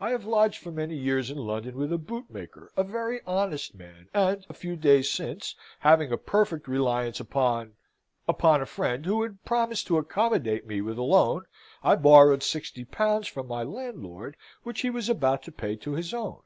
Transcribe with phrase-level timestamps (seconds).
[0.00, 4.08] I have lodged for many years in London with a bootmaker, a very honest man:
[4.12, 7.74] and, a few days since, having a perfect reliance upon
[8.26, 11.44] upon a friend who had promised to accommodate me with a loan
[11.84, 16.12] I borrowed sixty pounds from my landlord which he was about to pay to his
[16.12, 16.42] own.